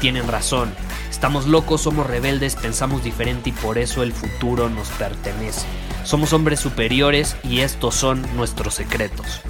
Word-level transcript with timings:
tienen 0.00 0.26
razón. 0.26 0.72
Estamos 1.10 1.46
locos, 1.46 1.82
somos 1.82 2.06
rebeldes, 2.06 2.56
pensamos 2.56 3.04
diferente 3.04 3.50
y 3.50 3.52
por 3.52 3.78
eso 3.78 4.02
el 4.02 4.12
futuro 4.12 4.70
nos 4.70 4.88
pertenece. 4.90 5.66
Somos 6.04 6.32
hombres 6.32 6.58
superiores 6.58 7.36
y 7.44 7.60
estos 7.60 7.94
son 7.94 8.24
nuestros 8.34 8.74
secretos. 8.74 9.42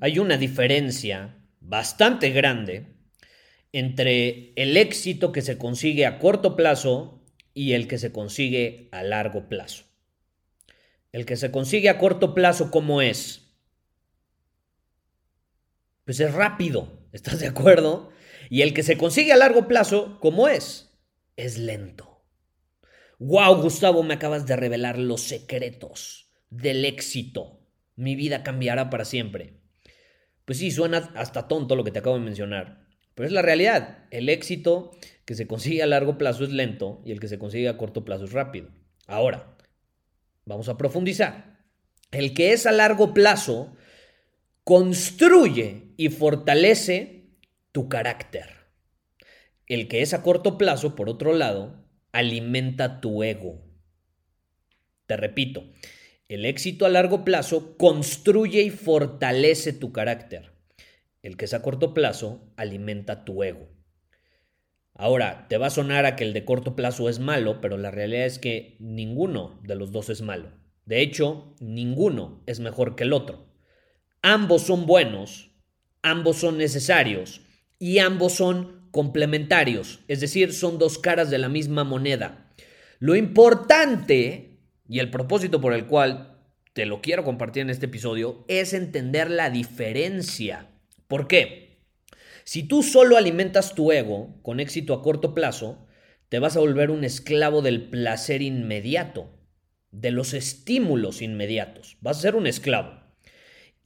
Hay 0.00 0.18
una 0.18 0.36
diferencia 0.36 1.38
bastante 1.60 2.30
grande 2.30 2.94
entre 3.72 4.52
el 4.56 4.76
éxito 4.76 5.32
que 5.32 5.40
se 5.40 5.56
consigue 5.56 6.06
a 6.06 6.18
corto 6.18 6.54
plazo 6.54 7.24
y 7.54 7.72
el 7.72 7.88
que 7.88 7.96
se 7.96 8.12
consigue 8.12 8.90
a 8.92 9.02
largo 9.02 9.48
plazo. 9.48 9.84
El 11.12 11.24
que 11.24 11.36
se 11.36 11.50
consigue 11.50 11.88
a 11.88 11.98
corto 11.98 12.34
plazo, 12.34 12.70
¿cómo 12.70 13.00
es? 13.00 13.45
Pues 16.06 16.20
es 16.20 16.32
rápido, 16.32 17.06
¿estás 17.12 17.40
de 17.40 17.48
acuerdo? 17.48 18.10
Y 18.48 18.62
el 18.62 18.72
que 18.72 18.84
se 18.84 18.96
consigue 18.96 19.32
a 19.32 19.36
largo 19.36 19.68
plazo, 19.68 20.18
¿cómo 20.20 20.48
es? 20.48 20.96
Es 21.36 21.58
lento. 21.58 22.24
¡Wow, 23.18 23.60
Gustavo! 23.60 24.02
Me 24.02 24.14
acabas 24.14 24.46
de 24.46 24.56
revelar 24.56 24.98
los 24.98 25.22
secretos 25.22 26.30
del 26.48 26.84
éxito. 26.84 27.60
Mi 27.96 28.14
vida 28.14 28.42
cambiará 28.42 28.88
para 28.88 29.04
siempre. 29.04 29.60
Pues 30.44 30.58
sí, 30.58 30.70
suena 30.70 31.10
hasta 31.16 31.48
tonto 31.48 31.74
lo 31.74 31.82
que 31.82 31.90
te 31.90 31.98
acabo 31.98 32.16
de 32.16 32.24
mencionar, 32.24 32.86
pero 33.14 33.26
es 33.26 33.32
la 33.32 33.42
realidad. 33.42 34.04
El 34.10 34.28
éxito 34.28 34.92
que 35.24 35.34
se 35.34 35.48
consigue 35.48 35.82
a 35.82 35.86
largo 35.86 36.18
plazo 36.18 36.44
es 36.44 36.50
lento 36.50 37.02
y 37.04 37.10
el 37.10 37.18
que 37.18 37.28
se 37.28 37.38
consigue 37.38 37.68
a 37.68 37.76
corto 37.76 38.04
plazo 38.04 38.26
es 38.26 38.32
rápido. 38.32 38.68
Ahora, 39.08 39.56
vamos 40.44 40.68
a 40.68 40.76
profundizar. 40.76 41.64
El 42.12 42.32
que 42.32 42.52
es 42.52 42.66
a 42.66 42.72
largo 42.72 43.12
plazo 43.12 43.74
construye 44.66 45.92
y 45.96 46.08
fortalece 46.08 47.28
tu 47.70 47.88
carácter. 47.88 48.48
El 49.68 49.86
que 49.86 50.02
es 50.02 50.12
a 50.12 50.24
corto 50.24 50.58
plazo, 50.58 50.96
por 50.96 51.08
otro 51.08 51.34
lado, 51.34 51.84
alimenta 52.10 53.00
tu 53.00 53.22
ego. 53.22 53.62
Te 55.06 55.16
repito, 55.16 55.70
el 56.26 56.44
éxito 56.44 56.84
a 56.84 56.88
largo 56.88 57.24
plazo 57.24 57.76
construye 57.76 58.62
y 58.62 58.70
fortalece 58.70 59.72
tu 59.72 59.92
carácter. 59.92 60.50
El 61.22 61.36
que 61.36 61.44
es 61.44 61.54
a 61.54 61.62
corto 61.62 61.94
plazo 61.94 62.52
alimenta 62.56 63.24
tu 63.24 63.44
ego. 63.44 63.68
Ahora, 64.94 65.46
te 65.48 65.58
va 65.58 65.68
a 65.68 65.70
sonar 65.70 66.06
a 66.06 66.16
que 66.16 66.24
el 66.24 66.32
de 66.32 66.44
corto 66.44 66.74
plazo 66.74 67.08
es 67.08 67.20
malo, 67.20 67.60
pero 67.60 67.76
la 67.76 67.92
realidad 67.92 68.26
es 68.26 68.40
que 68.40 68.76
ninguno 68.80 69.60
de 69.62 69.76
los 69.76 69.92
dos 69.92 70.10
es 70.10 70.22
malo. 70.22 70.50
De 70.86 71.02
hecho, 71.02 71.54
ninguno 71.60 72.42
es 72.46 72.58
mejor 72.58 72.96
que 72.96 73.04
el 73.04 73.12
otro. 73.12 73.45
Ambos 74.28 74.62
son 74.62 74.86
buenos, 74.86 75.52
ambos 76.02 76.38
son 76.38 76.58
necesarios 76.58 77.42
y 77.78 78.00
ambos 78.00 78.32
son 78.32 78.88
complementarios, 78.90 80.00
es 80.08 80.18
decir, 80.18 80.52
son 80.52 80.80
dos 80.80 80.98
caras 80.98 81.30
de 81.30 81.38
la 81.38 81.48
misma 81.48 81.84
moneda. 81.84 82.52
Lo 82.98 83.14
importante 83.14 84.58
y 84.88 84.98
el 84.98 85.12
propósito 85.12 85.60
por 85.60 85.74
el 85.74 85.86
cual 85.86 86.40
te 86.72 86.86
lo 86.86 87.00
quiero 87.02 87.22
compartir 87.22 87.60
en 87.60 87.70
este 87.70 87.86
episodio 87.86 88.44
es 88.48 88.72
entender 88.72 89.30
la 89.30 89.48
diferencia. 89.48 90.72
¿Por 91.06 91.28
qué? 91.28 91.84
Si 92.42 92.64
tú 92.64 92.82
solo 92.82 93.16
alimentas 93.16 93.76
tu 93.76 93.92
ego 93.92 94.42
con 94.42 94.58
éxito 94.58 94.92
a 94.92 95.02
corto 95.02 95.34
plazo, 95.34 95.86
te 96.30 96.40
vas 96.40 96.56
a 96.56 96.60
volver 96.60 96.90
un 96.90 97.04
esclavo 97.04 97.62
del 97.62 97.90
placer 97.90 98.42
inmediato, 98.42 99.30
de 99.92 100.10
los 100.10 100.34
estímulos 100.34 101.22
inmediatos. 101.22 101.96
Vas 102.00 102.18
a 102.18 102.22
ser 102.22 102.34
un 102.34 102.48
esclavo. 102.48 103.05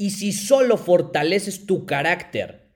Y 0.00 0.12
si 0.12 0.32
solo 0.32 0.78
fortaleces 0.78 1.66
tu 1.66 1.84
carácter 1.84 2.72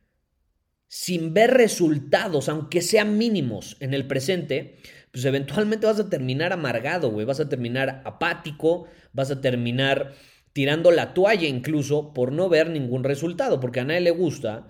sin 0.88 1.32
ver 1.32 1.54
resultados, 1.54 2.50
aunque 2.50 2.82
sean 2.82 3.16
mínimos 3.16 3.78
en 3.80 3.94
el 3.94 4.06
presente, 4.06 4.76
pues 5.10 5.24
eventualmente 5.24 5.86
vas 5.86 5.98
a 5.98 6.10
terminar 6.10 6.52
amargado, 6.52 7.10
güey, 7.10 7.24
vas 7.24 7.40
a 7.40 7.48
terminar 7.48 8.02
apático, 8.04 8.88
vas 9.14 9.30
a 9.30 9.40
terminar 9.40 10.12
tirando 10.52 10.90
la 10.90 11.14
toalla 11.14 11.48
incluso 11.48 12.12
por 12.12 12.30
no 12.30 12.50
ver 12.50 12.68
ningún 12.68 13.04
resultado, 13.04 13.58
porque 13.58 13.80
a 13.80 13.84
nadie 13.84 14.02
le 14.02 14.10
gusta 14.10 14.68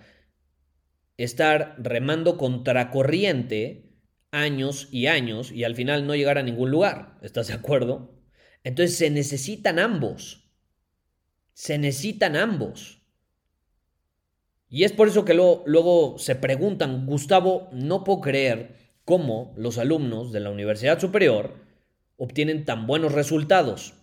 estar 1.17 1.75
remando 1.79 2.39
contracorriente 2.39 3.99
años 4.31 4.87
y 4.93 5.09
años 5.09 5.51
y 5.51 5.65
al 5.65 5.75
final 5.75 6.07
no 6.07 6.15
llegar 6.15 6.39
a 6.39 6.45
ningún 6.45 6.71
lugar, 6.71 7.19
¿estás 7.21 7.49
de 7.49 7.55
acuerdo? 7.55 8.23
Entonces 8.63 8.97
se 8.97 9.11
necesitan 9.11 9.81
ambos, 9.81 10.44
se 11.65 11.79
necesitan 11.79 12.37
ambos. 12.37 13.01
Y 14.69 14.85
es 14.85 14.93
por 14.93 15.09
eso 15.09 15.25
que 15.25 15.33
luego, 15.33 16.19
se 16.19 16.35
preguntan, 16.35 17.07
Gustavo, 17.07 17.71
no 17.73 18.05
puedo 18.05 18.21
creer 18.21 18.77
cómo 19.07 19.55
los 19.57 19.79
alumnos 19.79 20.31
de 20.31 20.41
la 20.41 20.51
Universidad 20.51 21.01
Superior 21.01 21.55
obtienen 22.19 22.67
tan 22.67 22.87
buenos 22.87 23.13
resultados. 23.13 23.95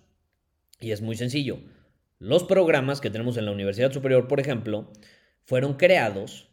Y 0.80 0.90
es 0.90 1.04
muy 1.04 1.16
sencillo. 1.16 1.60
Los 2.18 2.46
programas 2.46 3.00
que 3.00 3.12
tenemos 3.12 3.38
en 3.38 3.46
la 3.46 3.52
Universidad 3.52 3.92
Superior, 3.92 4.28
por 4.28 4.40
ejemplo, 4.40 4.92
fueron 5.44 5.76
creados 5.76 6.50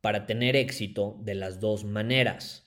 para 0.00 0.26
tener 0.26 0.54
éxito 0.54 1.18
de 1.24 1.34
las 1.34 1.58
dos 1.58 1.82
maneras. 1.82 2.65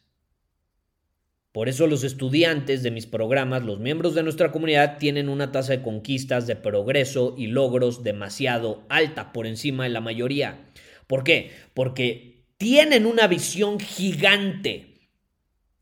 Por 1.51 1.67
eso 1.67 1.87
los 1.87 2.03
estudiantes 2.03 2.83
de 2.83 2.91
mis 2.91 3.07
programas, 3.07 3.63
los 3.63 3.79
miembros 3.79 4.13
de 4.13 4.21
nuestra 4.21 4.51
comunidad, 4.51 4.97
tienen 4.99 5.29
una 5.29 5.51
tasa 5.51 5.73
de 5.73 5.81
conquistas, 5.81 6.45
de 6.45 6.55
progreso 6.55 7.33
y 7.37 7.47
logros 7.47 8.03
demasiado 8.03 8.83
alta, 8.87 9.33
por 9.33 9.47
encima 9.47 9.85
de 9.85 9.89
la 9.89 9.99
mayoría. 9.99 10.69
¿Por 11.07 11.23
qué? 11.23 11.51
Porque 11.73 12.45
tienen 12.57 13.07
una 13.07 13.25
visión 13.25 13.79
gigante 13.79 14.89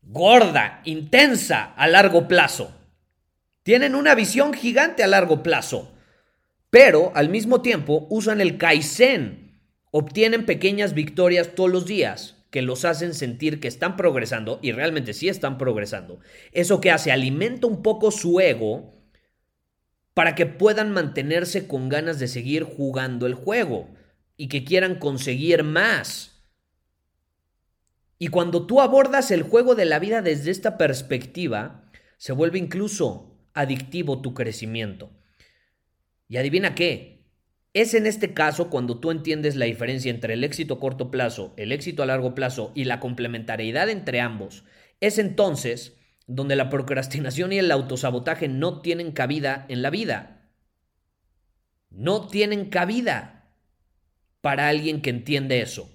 gorda, 0.00 0.80
intensa 0.84 1.64
a 1.64 1.86
largo 1.86 2.28
plazo. 2.28 2.72
Tienen 3.62 3.94
una 3.94 4.14
visión 4.14 4.54
gigante 4.54 5.02
a 5.02 5.06
largo 5.06 5.42
plazo, 5.42 5.92
pero 6.70 7.12
al 7.14 7.28
mismo 7.28 7.60
tiempo 7.60 8.06
usan 8.08 8.40
el 8.40 8.56
Kaizen. 8.56 9.60
Obtienen 9.90 10.46
pequeñas 10.46 10.94
victorias 10.94 11.54
todos 11.54 11.70
los 11.70 11.84
días 11.84 12.37
que 12.50 12.62
los 12.62 12.84
hacen 12.84 13.14
sentir 13.14 13.60
que 13.60 13.68
están 13.68 13.96
progresando 13.96 14.58
y 14.62 14.72
realmente 14.72 15.12
sí 15.12 15.28
están 15.28 15.58
progresando. 15.58 16.20
Eso 16.52 16.80
que 16.80 16.90
hace, 16.90 17.12
alimenta 17.12 17.66
un 17.66 17.82
poco 17.82 18.10
su 18.10 18.40
ego 18.40 18.94
para 20.14 20.34
que 20.34 20.46
puedan 20.46 20.90
mantenerse 20.90 21.68
con 21.68 21.88
ganas 21.88 22.18
de 22.18 22.26
seguir 22.26 22.64
jugando 22.64 23.26
el 23.26 23.34
juego 23.34 23.88
y 24.36 24.48
que 24.48 24.64
quieran 24.64 24.96
conseguir 24.96 25.62
más. 25.62 26.42
Y 28.18 28.28
cuando 28.28 28.66
tú 28.66 28.80
abordas 28.80 29.30
el 29.30 29.42
juego 29.42 29.74
de 29.74 29.84
la 29.84 29.98
vida 29.98 30.22
desde 30.22 30.50
esta 30.50 30.76
perspectiva, 30.76 31.88
se 32.16 32.32
vuelve 32.32 32.58
incluso 32.58 33.36
adictivo 33.54 34.20
tu 34.20 34.34
crecimiento. 34.34 35.10
Y 36.28 36.36
adivina 36.36 36.74
qué, 36.74 37.17
es 37.74 37.94
en 37.94 38.06
este 38.06 38.34
caso 38.34 38.70
cuando 38.70 38.98
tú 38.98 39.10
entiendes 39.10 39.56
la 39.56 39.66
diferencia 39.66 40.10
entre 40.10 40.34
el 40.34 40.44
éxito 40.44 40.74
a 40.74 40.80
corto 40.80 41.10
plazo, 41.10 41.54
el 41.56 41.72
éxito 41.72 42.02
a 42.02 42.06
largo 42.06 42.34
plazo 42.34 42.72
y 42.74 42.84
la 42.84 43.00
complementariedad 43.00 43.88
entre 43.88 44.20
ambos. 44.20 44.64
Es 45.00 45.18
entonces 45.18 45.96
donde 46.26 46.56
la 46.56 46.70
procrastinación 46.70 47.52
y 47.52 47.58
el 47.58 47.70
autosabotaje 47.70 48.48
no 48.48 48.80
tienen 48.80 49.12
cabida 49.12 49.66
en 49.68 49.82
la 49.82 49.90
vida. 49.90 50.50
No 51.90 52.26
tienen 52.28 52.68
cabida 52.68 53.50
para 54.40 54.68
alguien 54.68 55.00
que 55.00 55.10
entiende 55.10 55.60
eso. 55.60 55.90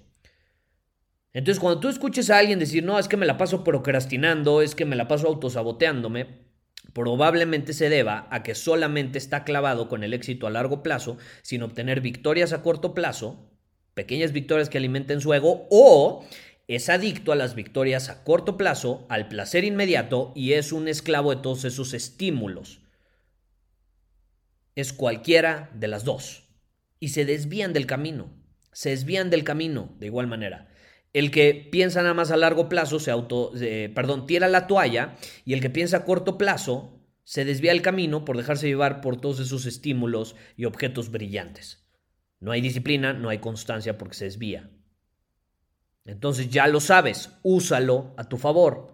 Entonces, 1.32 1.60
cuando 1.60 1.80
tú 1.80 1.88
escuches 1.88 2.30
a 2.30 2.38
alguien 2.38 2.60
decir, 2.60 2.84
no, 2.84 2.98
es 2.98 3.08
que 3.08 3.16
me 3.16 3.26
la 3.26 3.36
paso 3.36 3.64
procrastinando, 3.64 4.62
es 4.62 4.74
que 4.76 4.84
me 4.84 4.94
la 4.94 5.08
paso 5.08 5.26
autosaboteándome, 5.26 6.43
probablemente 6.92 7.72
se 7.72 7.88
deba 7.88 8.28
a 8.30 8.42
que 8.42 8.54
solamente 8.54 9.18
está 9.18 9.44
clavado 9.44 9.88
con 9.88 10.04
el 10.04 10.14
éxito 10.14 10.46
a 10.46 10.50
largo 10.50 10.82
plazo, 10.82 11.16
sin 11.42 11.62
obtener 11.62 12.00
victorias 12.00 12.52
a 12.52 12.62
corto 12.62 12.94
plazo, 12.94 13.50
pequeñas 13.94 14.32
victorias 14.32 14.68
que 14.68 14.78
alimenten 14.78 15.20
su 15.20 15.32
ego, 15.34 15.66
o 15.70 16.24
es 16.66 16.88
adicto 16.88 17.32
a 17.32 17.36
las 17.36 17.54
victorias 17.54 18.08
a 18.08 18.24
corto 18.24 18.56
plazo, 18.56 19.06
al 19.08 19.28
placer 19.28 19.64
inmediato 19.64 20.32
y 20.34 20.54
es 20.54 20.72
un 20.72 20.88
esclavo 20.88 21.34
de 21.34 21.42
todos 21.42 21.64
esos 21.64 21.92
estímulos. 21.92 22.80
Es 24.74 24.92
cualquiera 24.92 25.70
de 25.74 25.88
las 25.88 26.04
dos. 26.04 26.48
Y 27.00 27.10
se 27.10 27.24
desvían 27.24 27.72
del 27.72 27.86
camino. 27.86 28.30
Se 28.72 28.90
desvían 28.90 29.30
del 29.30 29.44
camino 29.44 29.94
de 29.98 30.06
igual 30.06 30.26
manera. 30.26 30.68
El 31.14 31.30
que 31.30 31.68
piensa 31.72 32.02
nada 32.02 32.12
más 32.12 32.30
a 32.30 32.36
largo 32.36 32.68
plazo 32.68 33.00
se 33.00 33.10
auto, 33.10 33.52
perdón, 33.94 34.26
tira 34.26 34.48
la 34.48 34.66
toalla 34.66 35.16
y 35.46 35.54
el 35.54 35.60
que 35.60 35.70
piensa 35.70 35.98
a 35.98 36.04
corto 36.04 36.36
plazo 36.36 37.00
se 37.22 37.44
desvía 37.46 37.72
el 37.72 37.80
camino 37.80 38.24
por 38.24 38.36
dejarse 38.36 38.66
llevar 38.66 39.00
por 39.00 39.20
todos 39.20 39.40
esos 39.40 39.64
estímulos 39.64 40.36
y 40.56 40.66
objetos 40.66 41.10
brillantes. 41.10 41.86
No 42.40 42.50
hay 42.50 42.60
disciplina, 42.60 43.14
no 43.14 43.30
hay 43.30 43.38
constancia 43.38 43.96
porque 43.96 44.16
se 44.16 44.26
desvía. 44.26 44.70
Entonces 46.04 46.50
ya 46.50 46.66
lo 46.66 46.80
sabes, 46.80 47.30
úsalo 47.42 48.12
a 48.18 48.28
tu 48.28 48.36
favor. 48.36 48.93